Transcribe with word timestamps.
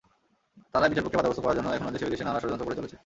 তারাই 0.73 0.89
বিচার 0.89 1.03
প্রক্রিয়া 1.03 1.21
বাধাগ্রস্ত 1.21 1.41
করার 1.43 1.57
জন্য 1.57 1.69
এখনো 1.77 1.93
দেশে-বিদেশে 1.93 2.25
নানা 2.27 2.39
ষড়যন্ত্র 2.41 2.65
করে 2.67 2.79
চলেছে। 2.79 2.95